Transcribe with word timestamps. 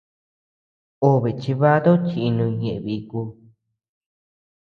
Obe 1.09 1.27
chibatu 1.41 1.91
chinuñ 2.07 2.51
ñeʼe 2.61 2.75
biku. 2.85 3.19